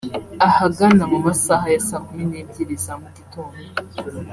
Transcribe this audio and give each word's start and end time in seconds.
Ahagana 0.47 1.03
mu 1.11 1.19
masaha 1.25 1.65
ya 1.73 1.81
saa 1.87 2.03
kumi 2.05 2.23
n’ebyiri 2.31 2.75
za 2.85 2.93
mu 3.01 3.09
gitondo 3.17 3.59